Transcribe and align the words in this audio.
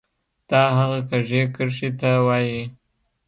تا 0.49 0.61
هغه 0.79 0.99
کږې 1.09 1.41
کرښې 1.55 1.89
ته 1.99 2.09
وایې 2.27 2.61